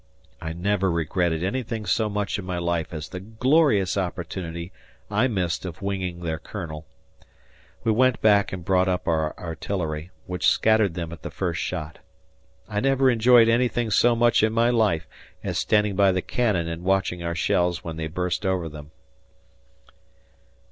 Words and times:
I 0.41 0.51
never 0.53 0.89
regretted 0.89 1.43
anything 1.43 1.85
so 1.85 2.09
much 2.09 2.39
in 2.39 2.43
my 2.43 2.57
life 2.57 2.91
as 2.91 3.07
the 3.09 3.19
glorious 3.19 3.97
opportunity 3.99 4.71
I 5.11 5.27
missed 5.27 5.63
of 5.63 5.83
winging 5.83 6.21
their 6.21 6.39
Colonel. 6.39 6.87
We 7.83 7.91
went 7.91 8.19
back 8.19 8.51
and 8.51 8.65
brought 8.65 8.87
up 8.87 9.07
our 9.07 9.37
artillery, 9.37 10.09
which 10.25 10.47
scattered 10.47 10.95
them 10.95 11.11
at 11.11 11.21
the 11.21 11.29
first 11.29 11.61
shot. 11.61 11.99
I 12.67 12.79
never 12.79 13.11
enjoyed 13.11 13.47
anything 13.47 13.91
so 13.91 14.15
much 14.15 14.41
in 14.41 14.53
my 14.53 14.71
life 14.71 15.07
as 15.43 15.59
standing 15.59 15.95
by 15.95 16.11
the 16.13 16.23
cannon 16.23 16.67
and 16.67 16.81
watching 16.83 17.21
our 17.21 17.35
shells 17.35 17.83
when 17.83 17.97
they 17.97 18.07
burst 18.07 18.43
over 18.43 18.67
them. 18.67 18.89